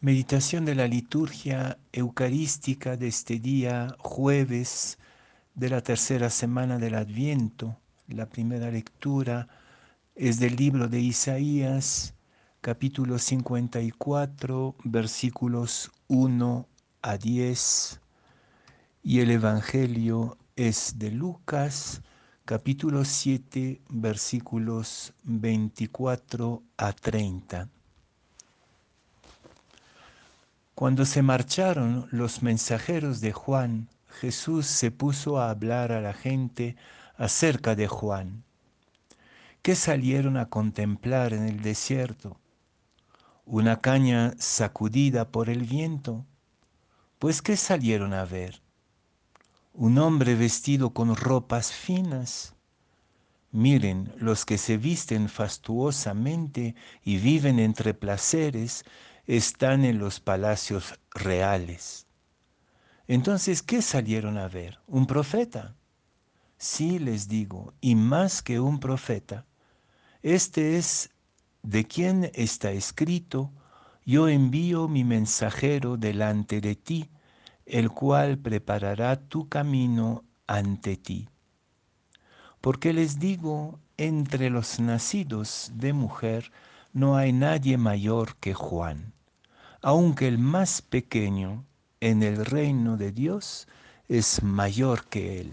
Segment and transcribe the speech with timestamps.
[0.00, 4.96] Meditación de la liturgia eucarística de este día jueves
[5.56, 7.76] de la tercera semana del Adviento.
[8.06, 9.48] La primera lectura
[10.14, 12.14] es del libro de Isaías,
[12.60, 16.68] capítulo 54, versículos 1
[17.02, 18.00] a 10.
[19.02, 22.02] Y el Evangelio es de Lucas,
[22.44, 27.68] capítulo 7, versículos 24 a 30.
[30.78, 33.88] Cuando se marcharon los mensajeros de Juan,
[34.20, 36.76] Jesús se puso a hablar a la gente
[37.16, 38.44] acerca de Juan.
[39.60, 42.38] ¿Qué salieron a contemplar en el desierto?
[43.44, 46.24] ¿Una caña sacudida por el viento?
[47.18, 48.62] Pues ¿qué salieron a ver?
[49.72, 52.54] ¿Un hombre vestido con ropas finas?
[53.50, 58.84] Miren, los que se visten fastuosamente y viven entre placeres,
[59.28, 62.06] están en los palacios reales.
[63.06, 64.78] Entonces, ¿qué salieron a ver?
[64.86, 65.76] ¿Un profeta?
[66.56, 69.44] Sí, les digo, y más que un profeta.
[70.22, 71.10] Este es
[71.62, 73.52] de quien está escrito,
[74.06, 77.10] yo envío mi mensajero delante de ti,
[77.66, 81.28] el cual preparará tu camino ante ti.
[82.62, 86.50] Porque les digo, entre los nacidos de mujer
[86.94, 89.12] no hay nadie mayor que Juan
[89.82, 91.64] aunque el más pequeño
[92.00, 93.68] en el reino de Dios
[94.08, 95.52] es mayor que él.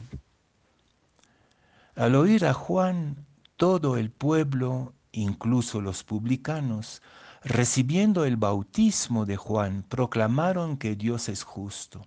[1.95, 7.01] Al oír a Juan, todo el pueblo, incluso los publicanos,
[7.43, 12.05] recibiendo el bautismo de Juan, proclamaron que Dios es justo.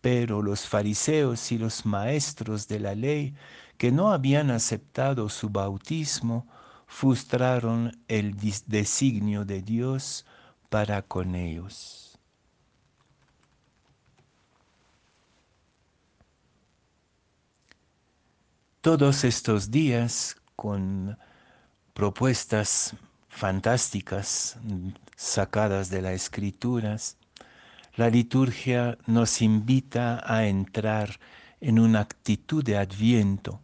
[0.00, 3.34] Pero los fariseos y los maestros de la ley,
[3.78, 6.46] que no habían aceptado su bautismo,
[6.86, 10.26] frustraron el designio de Dios
[10.74, 12.18] para con ellos.
[18.80, 21.16] Todos estos días con
[21.92, 22.96] propuestas
[23.28, 24.58] fantásticas
[25.14, 27.18] sacadas de las escrituras,
[27.94, 31.20] la liturgia nos invita a entrar
[31.60, 33.63] en una actitud de adviento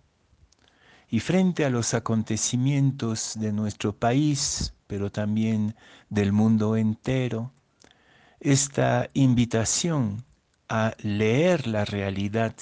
[1.10, 5.74] y frente a los acontecimientos de nuestro país, pero también
[6.08, 7.52] del mundo entero,
[8.38, 10.24] esta invitación
[10.68, 12.54] a leer la realidad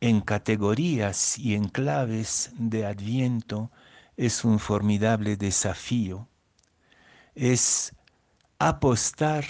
[0.00, 3.70] en categorías y en claves de adviento
[4.16, 6.28] es un formidable desafío.
[7.34, 7.94] Es
[8.58, 9.44] apostar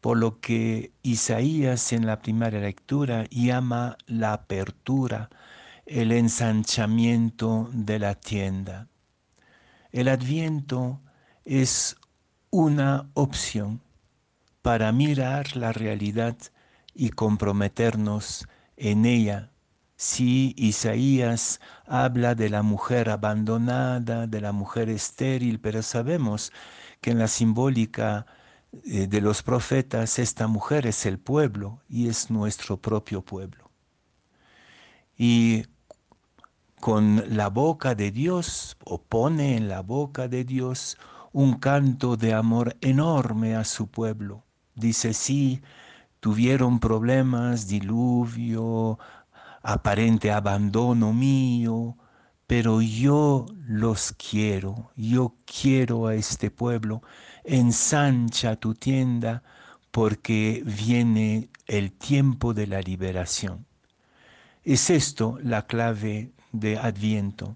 [0.00, 5.30] por lo que Isaías en la primera lectura llama la apertura,
[5.86, 8.88] el ensanchamiento de la tienda.
[9.92, 11.00] El adviento
[11.44, 11.96] es
[12.50, 13.80] una opción
[14.62, 16.36] para mirar la realidad
[16.94, 19.50] y comprometernos en ella.
[19.96, 26.52] Si Isaías habla de la mujer abandonada, de la mujer estéril, pero sabemos
[27.00, 28.26] que en la simbólica
[28.84, 33.70] eh, de los profetas esta mujer es el pueblo y es nuestro propio pueblo.
[35.16, 35.66] Y
[36.84, 40.98] con la boca de Dios o pone en la boca de Dios
[41.32, 44.44] un canto de amor enorme a su pueblo.
[44.74, 45.62] Dice, sí,
[46.20, 48.98] tuvieron problemas, diluvio,
[49.62, 51.96] aparente abandono mío,
[52.46, 57.00] pero yo los quiero, yo quiero a este pueblo,
[57.44, 59.42] ensancha tu tienda
[59.90, 63.64] porque viene el tiempo de la liberación.
[64.64, 67.54] Es esto la clave de Adviento.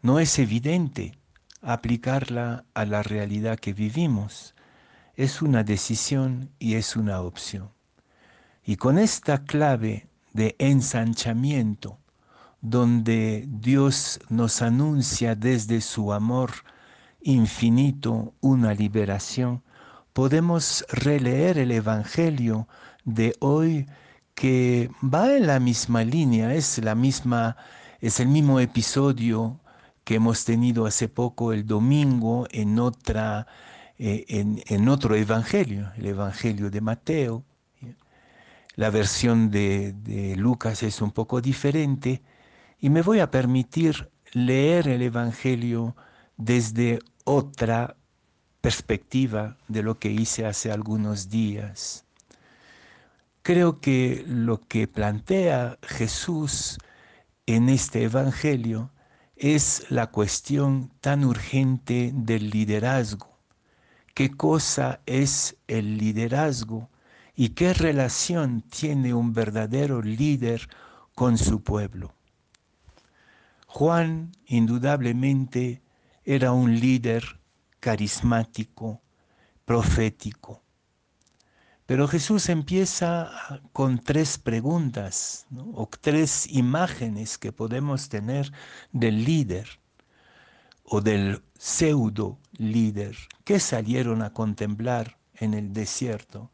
[0.00, 1.18] No es evidente,
[1.60, 4.54] aplicarla a la realidad que vivimos.
[5.16, 7.70] Es una decisión y es una opción.
[8.64, 11.98] Y con esta clave de ensanchamiento,
[12.60, 16.52] donde Dios nos anuncia desde su amor
[17.22, 19.64] infinito una liberación,
[20.12, 22.68] podemos releer el Evangelio
[23.04, 23.88] de hoy
[24.40, 27.58] que va en la misma línea, es la misma
[28.00, 29.60] es el mismo episodio
[30.04, 33.46] que hemos tenido hace poco el domingo en, otra,
[33.98, 34.24] eh,
[34.66, 37.44] en, otro evangelio, el evangelio de Mateo.
[38.76, 42.22] La versión de, de Lucas es un poco diferente
[42.78, 45.94] y me voy a permitir leer el evangelio
[46.38, 47.94] desde otra
[48.62, 52.06] perspectiva de lo que hice hace algunos días.
[53.52, 56.78] Creo que lo que plantea Jesús
[57.46, 58.92] en este Evangelio
[59.34, 63.36] es la cuestión tan urgente del liderazgo,
[64.14, 66.90] qué cosa es el liderazgo
[67.34, 70.68] y qué relación tiene un verdadero líder
[71.16, 72.14] con su pueblo.
[73.66, 75.82] Juan indudablemente
[76.24, 77.40] era un líder
[77.80, 79.02] carismático,
[79.64, 80.62] profético.
[81.90, 83.32] Pero Jesús empieza
[83.72, 88.52] con tres preguntas o tres imágenes que podemos tener
[88.92, 89.66] del líder
[90.84, 96.52] o del pseudo líder que salieron a contemplar en el desierto.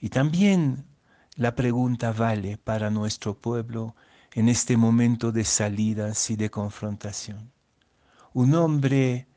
[0.00, 0.84] Y también
[1.36, 3.94] la pregunta vale para nuestro pueblo
[4.32, 7.52] en este momento de salidas y de confrontación.
[8.32, 9.28] Un hombre,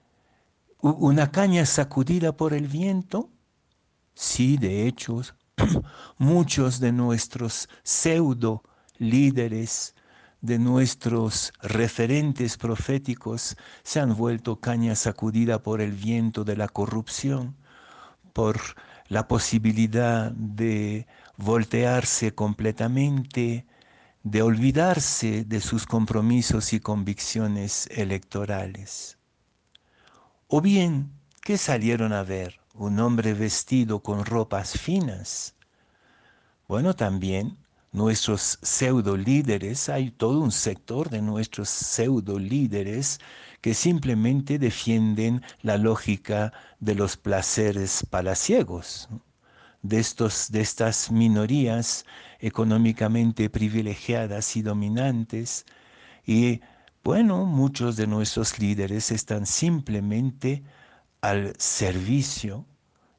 [0.82, 3.30] una caña sacudida por el viento,
[4.18, 5.22] sí, de hecho,
[6.18, 8.64] muchos de nuestros pseudo
[8.98, 9.94] líderes,
[10.42, 17.56] de nuestros referentes proféticos se han vuelto caña sacudida por el viento de la corrupción,
[18.34, 18.60] por
[19.08, 23.66] la posibilidad de voltearse completamente,
[24.24, 29.18] de olvidarse de sus compromisos y convicciones electorales.
[30.48, 31.12] O bien,
[31.42, 32.60] ¿qué salieron a ver?
[32.80, 35.56] ¿Un hombre vestido con ropas finas?
[36.68, 37.58] Bueno, también
[37.92, 43.20] nuestros pseudo líderes, hay todo un sector de nuestros pseudo líderes
[43.62, 49.10] que simplemente defienden la lógica de los placeres palaciegos
[49.82, 52.06] de, estos, de estas minorías
[52.40, 55.66] económicamente privilegiadas y dominantes.
[56.28, 56.62] Y
[57.04, 60.62] bueno, muchos de nuestros líderes están simplemente
[61.22, 62.66] al servicio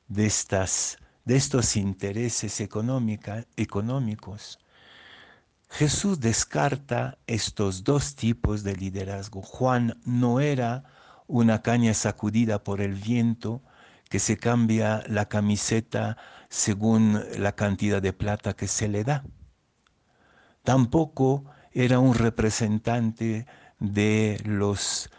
[0.08, 4.58] de, estas, de estos intereses económicos.
[5.70, 9.42] Jesús descarta estos dos tipos de liderazgo.
[9.42, 10.84] Juan no era
[11.26, 13.62] una caña sacudida por el viento
[14.08, 16.16] que se cambia la camiseta
[16.48, 19.24] según la cantidad de plata que se le da.
[20.64, 23.46] Tampoco era un representante
[23.78, 25.10] de los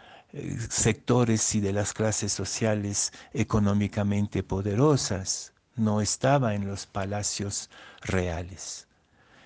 [0.68, 5.52] sectores y de las clases sociales económicamente poderosas.
[5.76, 7.70] No estaba en los palacios
[8.02, 8.86] reales.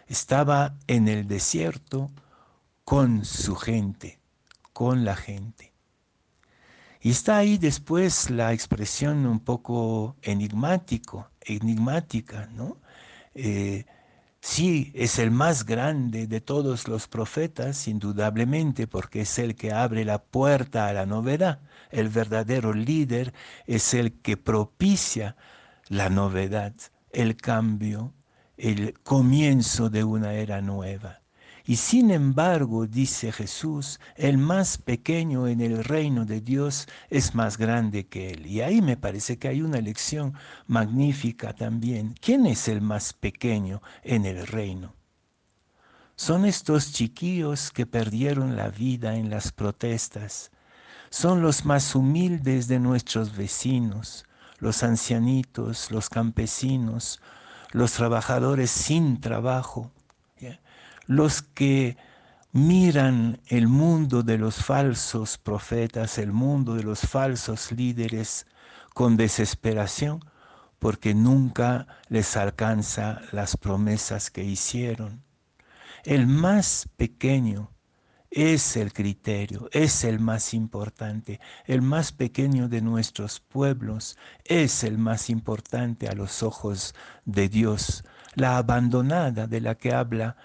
[0.07, 2.11] Estaba en el desierto
[2.85, 4.19] con su gente,
[4.73, 5.73] con la gente.
[7.01, 12.79] Y está ahí después la expresión un poco enigmático, enigmática, ¿no?
[13.35, 13.85] Eh,
[14.45, 20.05] sí, es el más grande de todos los profetas, indudablemente, porque es el que abre
[20.05, 21.61] la puerta a la novedad.
[21.91, 23.33] El verdadero líder
[23.67, 25.37] es el que propicia
[25.89, 26.75] la novedad,
[27.11, 28.13] el cambio,
[28.59, 31.24] el comienzo de una era nueva.
[31.67, 37.57] Y sin embargo, dice Jesús, el más pequeño en el reino de Dios es más
[37.57, 38.47] grande que él.
[38.47, 40.35] Y ahí me parece que hay una lección
[40.67, 42.15] magnífica también.
[42.21, 44.95] ¿Quién es el más pequeño en el reino?
[46.17, 50.51] Son estos chiquillos que perdieron la vida en las protestas.
[51.09, 54.27] Son los más humildes de nuestros vecinos,
[54.59, 57.23] los ancianitos, los campesinos,
[57.73, 59.91] los trabajadores sin trabajo
[61.07, 61.97] los que
[62.53, 68.47] miran el mundo de los falsos profetas, el mundo de los falsos líderes
[68.95, 70.21] con desesperación,
[70.79, 75.23] porque nunca les alcanza las promesas que hicieron.
[76.05, 77.71] El más pequeño
[78.31, 81.41] es el criterio, es el más importante.
[81.67, 88.05] El más pequeño de nuestros pueblos es el más importante a los ojos de Dios.
[88.35, 90.37] La abandonada de la que habla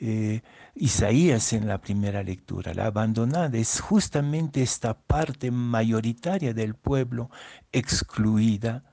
[0.00, 0.42] eh,
[0.74, 2.72] Isaías en la primera lectura.
[2.74, 7.30] La abandonada es justamente esta parte mayoritaria del pueblo
[7.72, 8.84] excluida,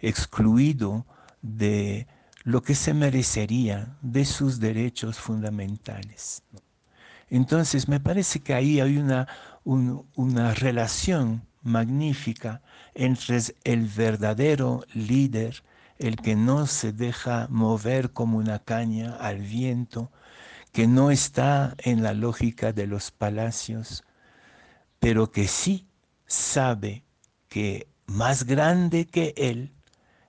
[0.00, 1.06] excluido
[1.42, 2.06] de
[2.42, 6.42] lo que se merecería de sus derechos fundamentales.
[7.28, 9.28] Entonces me parece que ahí hay una,
[9.64, 12.62] una relación magnífica
[12.94, 15.62] entre el verdadero líder,
[15.98, 20.10] el que no se deja mover como una caña al viento,
[20.72, 24.04] que no está en la lógica de los palacios,
[24.98, 25.86] pero que sí
[26.26, 27.04] sabe
[27.48, 29.72] que más grande que él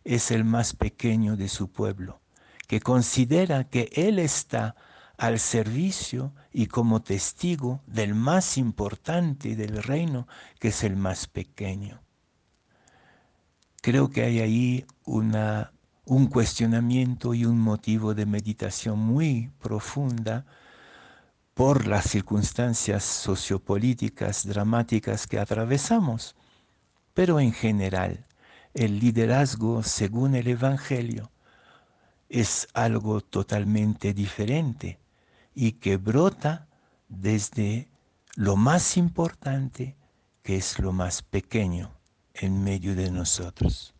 [0.04, 2.22] es el más pequeño de su pueblo,
[2.68, 4.76] que considera que él está
[5.18, 10.28] al servicio y como testigo del más importante del reino,
[10.60, 12.02] que es el más pequeño.
[13.82, 15.74] Creo que hay ahí una
[16.12, 20.46] un cuestionamiento y un motivo de meditación muy profunda
[21.54, 26.36] por las circunstancias sociopolíticas dramáticas que atravesamos,
[27.14, 28.26] pero en general
[28.74, 31.32] el liderazgo según el Evangelio
[32.28, 35.00] es algo totalmente diferente
[35.56, 36.68] y que brota
[37.08, 37.88] desde
[38.36, 39.96] lo más importante,
[40.44, 41.90] que es lo más pequeño
[42.34, 43.94] en medio de nosotros.